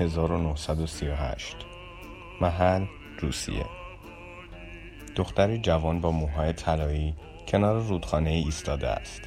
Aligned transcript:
1938 0.00 1.56
محل 2.40 2.86
روسیه. 3.20 3.66
دختری 5.16 5.58
جوان 5.58 6.00
با 6.00 6.10
موهای 6.10 6.52
طلایی 6.52 7.14
کنار 7.48 7.80
رودخانه 7.80 8.30
ایستاده 8.30 8.88
است. 8.88 9.22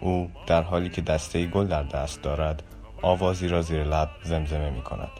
او 0.00 0.30
در 0.46 0.62
حالی 0.62 0.88
که 0.88 1.00
دسته 1.00 1.46
گل 1.46 1.66
در 1.66 1.82
دست 1.82 2.22
دارد 2.22 2.62
آوازی 3.02 3.48
را 3.48 3.62
زیر 3.62 3.84
لب 3.84 4.10
زمزمه 4.22 4.70
می 4.70 4.82
کند. 4.82 5.10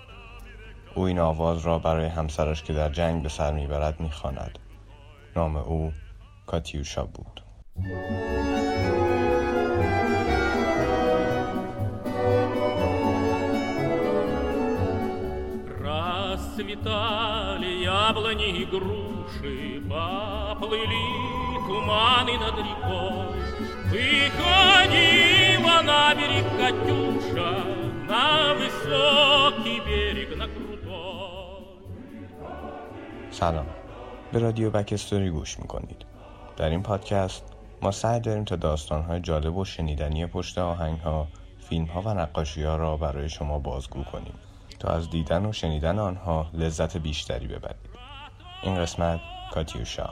او 0.94 1.02
این 1.02 1.18
آواز 1.18 1.66
را 1.66 1.78
برای 1.78 2.06
همسرش 2.06 2.62
که 2.62 2.72
در 2.72 2.88
جنگ 2.88 3.22
به 3.22 3.28
سر 3.28 3.52
می‌برد 3.52 4.00
می‌خواند 4.00 4.58
نام 5.36 5.56
او 5.56 5.92
کاتیوشا 6.46 7.04
بود. 7.04 7.40
и 18.47 18.65
груши, 18.65 19.81
Поплыли 19.89 21.07
туманы 21.67 22.37
над 22.37 22.57
рекой. 22.57 23.27
Выходила 23.91 25.81
на 25.81 26.15
берег 26.15 26.45
Катюша, 26.57 27.63
На 28.07 28.53
высокий 28.53 29.79
берег, 29.85 30.37
на 30.37 30.47
крутой. 30.47 31.43
سلام 33.31 33.65
به 34.31 34.39
رادیو 34.39 34.69
بکستوری 34.69 35.29
گوش 35.29 35.59
میکنید 35.59 36.05
در 36.57 36.69
این 36.69 36.83
پادکست 36.83 37.43
ما 37.81 37.91
سعی 37.91 38.19
داریم 38.19 38.43
تا 38.43 38.55
داستانهای 38.55 39.21
جالب 39.21 39.57
و 39.57 39.65
شنیدنی 39.65 40.25
پشت 40.25 40.57
آهنگ 40.57 40.99
ها 40.99 41.27
فیلم 41.69 41.85
ها 41.85 42.01
و 42.01 42.13
نقاشی 42.13 42.63
ها 42.63 42.75
را 42.75 42.97
برای 42.97 43.29
شما 43.29 43.59
بازگو 43.59 44.03
کنیم 44.03 44.33
تا 44.79 44.89
از 44.89 45.09
دیدن 45.09 45.45
و 45.45 45.53
شنیدن 45.53 45.99
آنها 45.99 46.49
لذت 46.53 46.97
بیشتری 46.97 47.47
ببرید 47.47 47.93
Englishman 48.64 49.20
Катюша. 49.52 50.10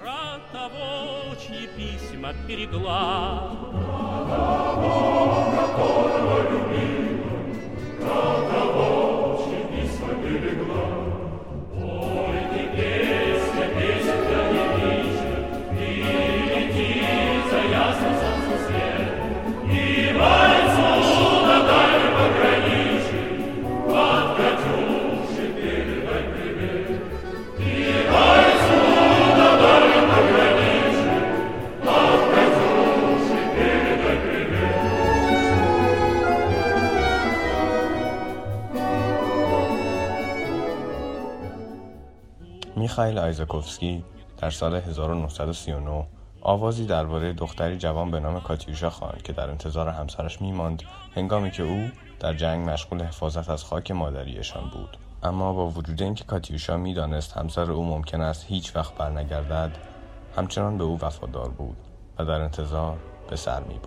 Про 0.00 0.38
чьи 1.36 1.66
письма 1.76 2.32
берегла. 2.46 3.50
Про 3.72 4.24
того, 4.28 5.50
которого 5.54 6.36
любила, 6.50 7.64
میخائیل 42.94 43.18
آیزاکوفسکی 43.18 44.04
در 44.38 44.50
سال 44.50 44.74
1939 44.74 46.06
آوازی 46.40 46.86
درباره 46.86 47.32
دختری 47.32 47.78
جوان 47.78 48.10
به 48.10 48.20
نام 48.20 48.40
کاتیوشا 48.40 48.90
خواند 48.90 49.22
که 49.22 49.32
در 49.32 49.50
انتظار 49.50 49.88
همسرش 49.88 50.40
میماند 50.40 50.82
هنگامی 51.16 51.50
که 51.50 51.62
او 51.62 51.88
در 52.20 52.34
جنگ 52.34 52.70
مشغول 52.70 53.02
حفاظت 53.02 53.50
از 53.50 53.64
خاک 53.64 53.90
مادریشان 53.90 54.70
بود 54.70 54.96
اما 55.22 55.52
با 55.52 55.68
وجود 55.68 56.02
اینکه 56.02 56.24
کاتیوشا 56.24 56.76
می‌دانست 56.76 57.36
همسر 57.36 57.72
او 57.72 57.84
ممکن 57.84 58.20
است 58.20 58.44
هیچ 58.48 58.76
وقت 58.76 58.94
برنگردد 58.94 59.78
همچنان 60.36 60.78
به 60.78 60.84
او 60.84 60.98
وفادار 61.02 61.48
بود 61.48 61.76
و 62.18 62.24
در 62.24 62.40
انتظار 62.40 62.98
به 63.30 63.36
سر 63.36 63.62
می. 63.62 63.80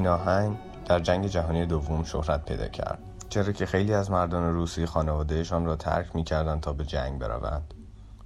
این 0.00 0.08
آهنگ 0.08 0.56
در 0.86 1.00
جنگ 1.00 1.26
جهانی 1.26 1.66
دوم 1.66 2.04
شهرت 2.04 2.44
پیدا 2.44 2.68
کرد. 2.68 2.98
چرا 3.28 3.52
که 3.52 3.66
خیلی 3.66 3.94
از 3.94 4.10
مردان 4.10 4.52
روسی 4.52 4.86
خانوادهشان 4.86 5.64
را 5.64 5.76
ترک 5.76 6.16
می‌کردند 6.16 6.60
تا 6.60 6.72
به 6.72 6.84
جنگ 6.84 7.18
بروند؟ 7.18 7.74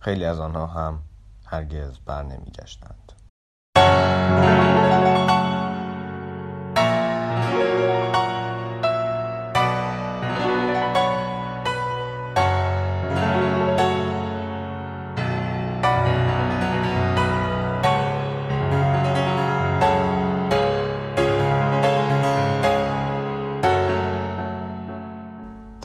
خیلی 0.01 0.25
از 0.25 0.41
آنها 0.41 0.67
هم 0.67 0.99
هرگز 1.47 1.99
بر 2.07 2.23
نمیگشتند 2.23 3.12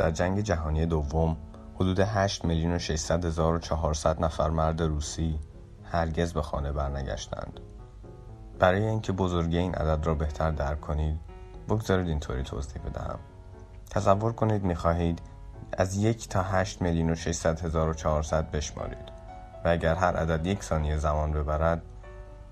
در 0.10 0.16
جنگ 0.16 0.42
جهانی 0.42 0.86
دوم 0.86 1.38
حدود 1.76 2.00
8 2.00 2.46
میلیون 2.46 2.74
و 2.74 2.80
600 2.80 3.26
هزار 3.26 3.56
و 3.56 3.60
400 3.60 4.24
نفر 4.24 4.50
مرد 4.50 4.82
روسی 4.82 5.40
هرگز 5.84 6.34
به 6.34 6.42
خانه 6.42 6.72
برنگشتند. 6.72 7.60
برای 8.60 8.86
اینکه 8.86 9.12
بزرگی 9.12 9.58
این 9.58 9.76
عدد 9.76 10.06
را 10.06 10.14
بهتر 10.14 10.52
درک 10.52 10.82
کنید 10.82 11.20
بگذارید 11.70 12.08
اینطوری 12.08 12.44
توضیح 12.44 12.82
بدهم. 12.82 13.20
تصور 13.90 14.34
کنید 14.34 14.64
می‌خواهید 14.64 15.22
از 15.78 15.98
یک 15.98 16.30
تا 16.30 16.44
8 16.44 16.82
میلیون 16.82 17.10
و 17.10 17.16
600 17.16 17.60
هزار 17.60 17.90
و 17.90 17.94
400 17.94 18.52
بشمارید 18.52 19.12
و 19.66 19.70
اگر 19.70 19.96
هر 19.96 20.16
عدد 20.16 20.46
یک 20.46 20.64
ثانیه 20.64 20.98
زمان 20.98 21.32
ببرد 21.32 21.82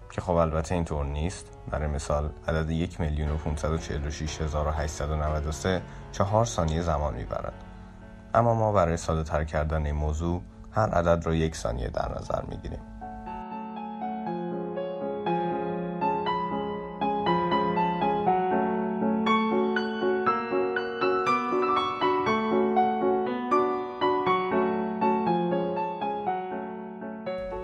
که 0.09 0.21
خب 0.21 0.31
البته 0.31 0.75
اینطور 0.75 1.05
نیست. 1.05 1.45
برای 1.71 1.87
مثال 1.87 2.29
عدد 2.47 2.69
یک 2.69 2.99
میلیون 2.99 3.29
و 3.29 3.37
546 3.37 4.41
هزار 4.41 4.67
و 4.67 4.71
893 4.71 5.81
چهار 6.11 6.45
ثانیه 6.45 6.81
زمان 6.81 7.13
می‌برد. 7.13 7.53
اما 8.33 8.53
ما 8.53 8.71
برای 8.71 8.97
ساده 8.97 9.23
تر 9.23 9.43
کردن 9.43 9.85
این 9.85 9.95
موضوع 9.95 10.41
هر 10.71 10.89
عدد 10.89 11.25
را 11.25 11.35
یک 11.35 11.55
ثانیه 11.55 11.89
در 11.89 12.19
نظر 12.19 12.41
می‌گیریم. 12.41 12.96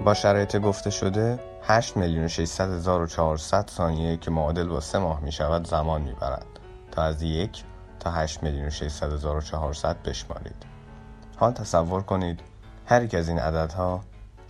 با 0.04 0.14
شرایط 0.14 0.56
گفته 0.56 0.90
شده 0.90 1.40
8 1.62 1.98
میلیون 1.98 2.26
و 2.26 2.28
600 2.28 2.72
هزار 2.72 3.02
و 3.02 3.08
400 3.08 3.70
ثانیه 3.70 4.18
که 4.18 4.32
معادل 4.32 4.68
با 4.68 4.80
سه 4.80 5.00
ماه 5.00 5.20
می 5.20 5.32
شود 5.32 5.68
زمان 5.68 6.02
می 6.02 6.14
برد 6.14 6.46
تا 6.92 7.04
از 7.04 7.22
یک 7.22 7.64
تا 8.00 8.12
8 8.12 8.44
میلیون 8.44 8.68
و 8.68 8.70
600 8.70 9.14
هزار 9.14 9.38
و 9.38 9.42
400 9.42 10.04
بشمارید. 10.04 10.66
حال 11.38 11.52
تصور 11.52 12.02
کنید 12.02 12.40
هر 12.86 13.04
یک 13.04 13.16
از 13.16 13.30
این 13.30 13.40
عددها 13.40 14.02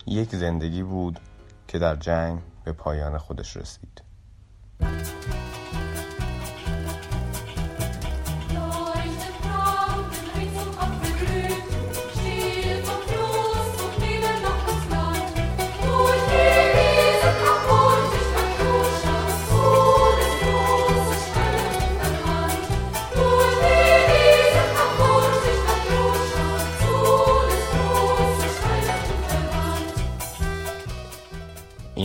یک 0.06 0.36
زندگی 0.36 0.82
بود 0.82 1.20
که 1.68 1.78
در 1.78 1.96
جنگ 1.96 2.38
به 2.64 2.72
پایان 2.72 3.18
خودش 3.18 3.56
رسید. 3.56 4.02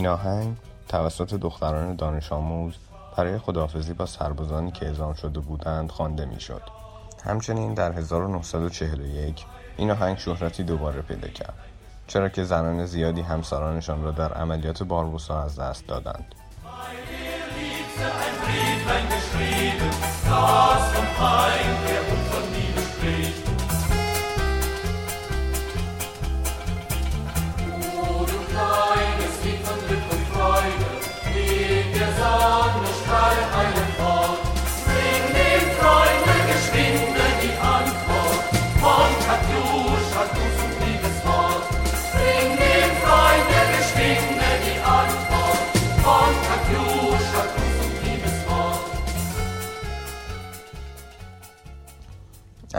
آهنگ 0.09 0.57
توسط 0.87 1.33
دختران 1.33 1.95
دانش 1.95 2.31
آموز 2.31 2.73
برای 3.17 3.37
خداحافظی 3.37 3.93
با 3.93 4.05
سربازانی 4.05 4.71
که 4.71 4.85
اعزام 4.85 5.13
شده 5.13 5.39
بودند 5.39 5.91
خوانده 5.91 6.25
می‌شد. 6.25 6.61
همچنین 7.25 7.73
در 7.73 7.91
1941 7.91 9.45
این 9.77 9.91
آهنگ 9.91 10.17
شهرتی 10.17 10.63
دوباره 10.63 11.01
پیدا 11.01 11.27
کرد 11.27 11.53
چرا 12.07 12.29
که 12.29 12.43
زنان 12.43 12.85
زیادی 12.85 13.21
همسرانشان 13.21 14.03
را 14.03 14.11
در 14.11 14.33
عملیات 14.33 14.83
باربوسا 14.83 15.43
از 15.43 15.59
دست 15.59 15.87
دادند. 15.87 16.35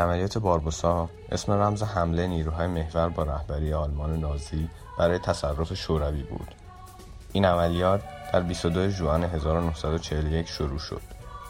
عملیات 0.00 0.38
باربوسا 0.38 1.08
اسم 1.32 1.52
رمز 1.52 1.82
حمله 1.82 2.26
نیروهای 2.26 2.66
محور 2.66 3.08
با 3.08 3.22
رهبری 3.22 3.72
آلمان 3.72 4.20
نازی 4.20 4.68
برای 4.98 5.18
تصرف 5.18 5.74
شوروی 5.74 6.22
بود. 6.22 6.54
این 7.32 7.44
عملیات 7.44 8.02
در 8.32 8.40
22 8.40 8.88
ژوئن 8.88 9.24
1941 9.24 10.48
شروع 10.48 10.78
شد. 10.78 11.00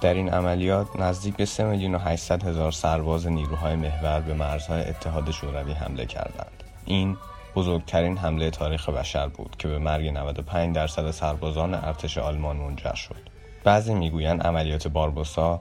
در 0.00 0.14
این 0.14 0.28
عملیات 0.28 0.86
نزدیک 0.96 1.36
به 1.36 1.44
3 1.44 1.64
میلیون 1.64 1.94
و 1.94 1.98
800 1.98 2.42
هزار 2.42 2.72
سرباز 2.72 3.26
نیروهای 3.26 3.76
محور 3.76 4.20
به 4.20 4.34
مرزهای 4.34 4.88
اتحاد 4.88 5.30
شوروی 5.30 5.72
حمله 5.72 6.06
کردند. 6.06 6.64
این 6.84 7.16
بزرگترین 7.56 8.16
حمله 8.16 8.50
تاریخ 8.50 8.88
بشر 8.88 9.28
بود 9.28 9.56
که 9.58 9.68
به 9.68 9.78
مرگ 9.78 10.06
95 10.06 10.76
درصد 10.76 11.10
سربازان 11.10 11.74
ارتش 11.74 12.18
آلمان 12.18 12.56
منجر 12.56 12.94
شد. 12.94 13.16
بعضی 13.64 13.94
می‌گویند 13.94 14.42
عملیات 14.42 14.88
باربوسا 14.88 15.60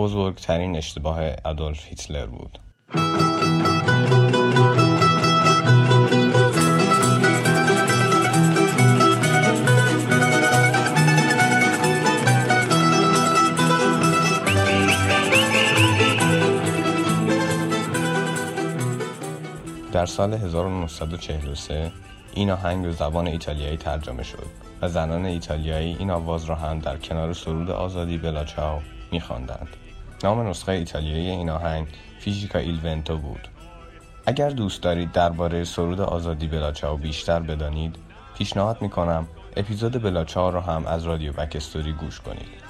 بزرگترین 0.00 0.76
اشتباه 0.76 1.18
ادولف 1.44 1.86
هیتلر 1.86 2.26
بود. 2.26 2.58
در 19.92 20.06
سال 20.06 20.34
1943 20.34 21.92
این 22.34 22.50
آهنگ 22.50 22.84
به 22.84 22.92
زبان 22.92 23.26
ایتالیایی 23.26 23.76
ترجمه 23.76 24.22
شد 24.22 24.46
و 24.82 24.88
زنان 24.88 25.26
ایتالیایی 25.26 25.96
این 25.98 26.10
آواز 26.10 26.44
را 26.44 26.54
هم 26.54 26.78
در 26.78 26.96
کنار 26.96 27.32
سرود 27.32 27.70
آزادی 27.70 28.18
بلاچاو 28.18 28.80
می‌خواندند. 29.12 29.68
نام 30.24 30.48
نسخه 30.48 30.72
ایتالیایی 30.72 31.30
این 31.30 31.50
آهنگ 31.50 31.86
فیژیکا 32.20 32.58
ایل 32.58 32.80
ونتو 32.84 33.16
بود. 33.16 33.48
اگر 34.26 34.50
دوست 34.50 34.82
دارید 34.82 35.12
درباره 35.12 35.64
سرود 35.64 36.00
آزادی 36.00 36.46
بلاچاو 36.46 36.98
بیشتر 36.98 37.40
بدانید، 37.40 37.96
پیشنهاد 38.38 38.82
می‌کنم 38.82 39.26
اپیزود 39.56 40.02
بلاچاو 40.02 40.50
را 40.50 40.60
هم 40.60 40.86
از 40.86 41.04
رادیو 41.04 41.32
بک 41.32 41.56
استوری 41.56 41.92
گوش 41.92 42.20
کنید. 42.20 42.60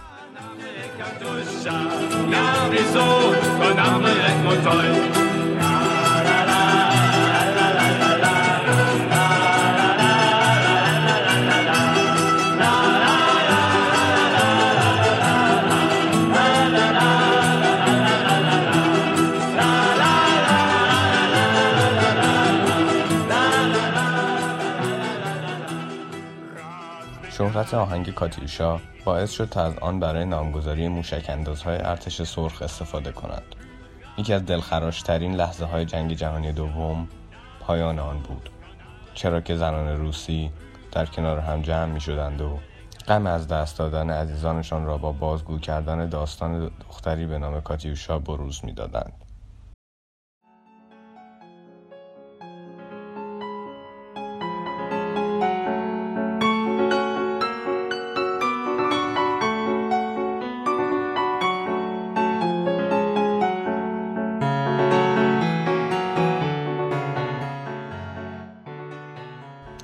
شهرت 27.60 27.74
آهنگ 27.74 28.14
کاتیوشا 28.14 28.80
باعث 29.04 29.30
شد 29.30 29.48
تا 29.48 29.64
از 29.64 29.78
آن 29.78 30.00
برای 30.00 30.24
نامگذاری 30.24 30.88
موشک 30.88 31.24
اندازهای 31.28 31.76
ارتش 31.76 32.22
سرخ 32.22 32.62
استفاده 32.62 33.12
کنند. 33.12 33.54
یکی 34.18 34.32
از 34.32 34.46
دلخراشترین 34.46 35.34
لحظه 35.34 35.64
های 35.64 35.84
جنگ 35.84 36.12
جهانی 36.12 36.52
دوم 36.52 37.08
پایان 37.60 37.98
آن 37.98 38.18
بود. 38.18 38.50
چرا 39.14 39.40
که 39.40 39.56
زنان 39.56 39.96
روسی 39.96 40.50
در 40.92 41.06
کنار 41.06 41.38
هم 41.38 41.62
جمع 41.62 41.92
می 41.92 42.00
شدند 42.00 42.40
و 42.40 42.58
غم 43.08 43.26
از 43.26 43.48
دست 43.48 43.78
دادن 43.78 44.10
عزیزانشان 44.10 44.86
را 44.86 44.98
با 44.98 45.12
بازگو 45.12 45.58
کردن 45.58 46.08
داستان 46.08 46.70
دختری 46.88 47.26
به 47.26 47.38
نام 47.38 47.60
کاتیوشا 47.60 48.18
بروز 48.18 48.64
می 48.64 48.72
دادند. 48.72 49.12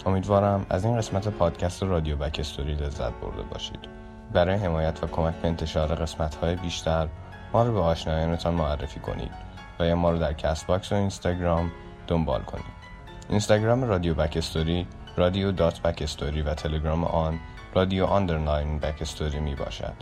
امیدوارم 0.06 0.66
از 0.70 0.84
این 0.84 0.98
قسمت 0.98 1.28
پادکست 1.28 1.82
رادیو 1.82 2.16
Backstory 2.16 2.74
لذت 2.74 3.12
برده 3.12 3.42
باشید. 3.42 3.78
برای 4.32 4.54
حمایت 4.54 5.04
و 5.04 5.06
کمک 5.06 5.34
به 5.34 5.48
انتشار 5.48 5.94
قسمت 5.94 6.34
های 6.34 6.56
بیشتر 6.56 7.08
ما 7.52 7.64
رو 7.64 7.72
به 7.72 7.80
آشنایانتان 7.80 8.54
معرفی 8.54 9.00
کنید 9.00 9.30
و 9.80 9.86
یا 9.86 9.96
ما 9.96 10.10
رو 10.10 10.18
در 10.18 10.32
Castbox 10.32 10.92
و 10.92 10.94
اینستاگرام 10.94 11.70
دنبال 12.06 12.42
کنید. 12.42 12.76
اینستاگرام 13.28 13.84
رادیو 13.84 14.14
Backstory 14.14 14.86
رادیو 15.16 15.52
dot 15.52 15.82
Backstory 15.82 16.42
و 16.42 16.54
تلگرام 16.54 17.04
آن 17.04 17.38
رادیو 17.74 18.04
underline 18.04 18.78
Backstory 18.78 19.40
می 19.40 19.54
باشد. 19.54 19.94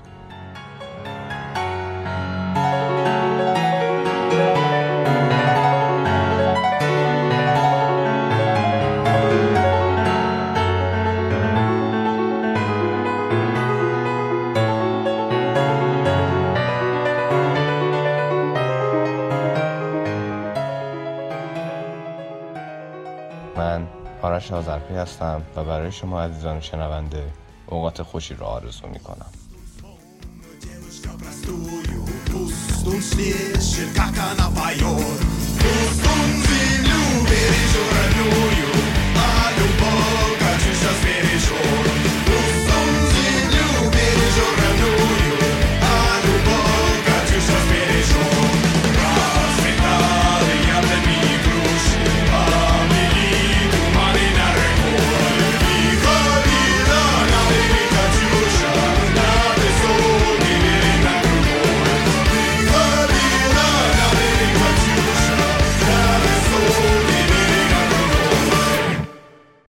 آرش 24.34 24.52
آزرپی 24.52 24.94
هستم 24.94 25.42
و 25.56 25.64
برای 25.64 25.92
شما 25.92 26.22
عزیزان 26.22 26.60
شنونده 26.60 27.32
اوقات 27.66 28.02
خوشی 28.02 28.34
را 28.34 28.46
آرزو 28.46 28.86
می 28.86 28.98
کنم 28.98 29.30